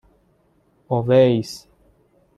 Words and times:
اویس 0.89 1.51